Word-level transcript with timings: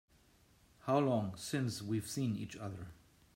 How 0.87 0.97
long 0.97 1.35
since 1.37 1.83
we've 1.83 2.07
seen 2.09 2.35
each 2.35 2.55
other? 2.57 2.87